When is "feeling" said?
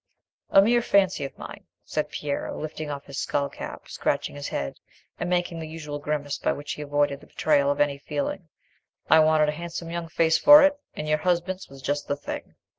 7.99-8.49